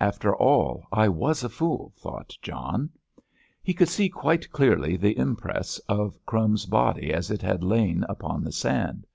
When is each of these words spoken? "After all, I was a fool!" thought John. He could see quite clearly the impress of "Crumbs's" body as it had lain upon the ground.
"After 0.00 0.34
all, 0.34 0.86
I 0.90 1.08
was 1.10 1.44
a 1.44 1.50
fool!" 1.50 1.92
thought 1.98 2.32
John. 2.40 2.88
He 3.62 3.74
could 3.74 3.90
see 3.90 4.08
quite 4.08 4.50
clearly 4.50 4.96
the 4.96 5.18
impress 5.18 5.78
of 5.80 6.18
"Crumbs's" 6.24 6.64
body 6.64 7.12
as 7.12 7.30
it 7.30 7.42
had 7.42 7.62
lain 7.62 8.02
upon 8.08 8.44
the 8.44 8.58
ground. 8.62 9.06